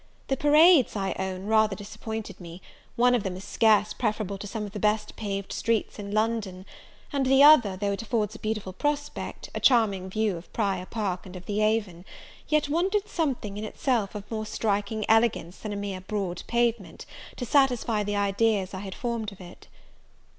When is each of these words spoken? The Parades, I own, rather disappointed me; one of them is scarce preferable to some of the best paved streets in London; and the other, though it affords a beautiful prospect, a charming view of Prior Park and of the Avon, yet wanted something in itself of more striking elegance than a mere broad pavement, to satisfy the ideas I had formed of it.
The 0.29 0.35
Parades, 0.35 0.95
I 0.95 1.13
own, 1.19 1.45
rather 1.45 1.75
disappointed 1.75 2.39
me; 2.41 2.59
one 2.95 3.13
of 3.13 3.21
them 3.21 3.35
is 3.35 3.43
scarce 3.43 3.93
preferable 3.93 4.39
to 4.39 4.47
some 4.47 4.65
of 4.65 4.71
the 4.71 4.79
best 4.79 5.15
paved 5.15 5.53
streets 5.53 5.99
in 5.99 6.09
London; 6.11 6.65
and 7.13 7.23
the 7.27 7.43
other, 7.43 7.77
though 7.77 7.91
it 7.91 8.01
affords 8.01 8.33
a 8.33 8.39
beautiful 8.39 8.73
prospect, 8.73 9.51
a 9.53 9.59
charming 9.59 10.09
view 10.09 10.37
of 10.37 10.51
Prior 10.53 10.87
Park 10.87 11.27
and 11.27 11.35
of 11.35 11.45
the 11.45 11.61
Avon, 11.61 12.03
yet 12.47 12.67
wanted 12.67 13.07
something 13.07 13.57
in 13.57 13.63
itself 13.63 14.15
of 14.15 14.23
more 14.31 14.47
striking 14.47 15.07
elegance 15.07 15.59
than 15.59 15.71
a 15.71 15.75
mere 15.75 16.01
broad 16.01 16.41
pavement, 16.47 17.05
to 17.35 17.45
satisfy 17.45 18.01
the 18.01 18.15
ideas 18.15 18.73
I 18.73 18.79
had 18.79 18.95
formed 18.95 19.31
of 19.31 19.39
it. 19.39 19.67